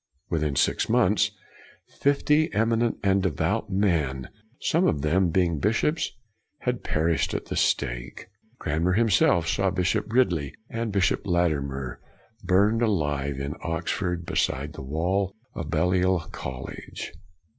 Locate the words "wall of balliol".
14.81-16.21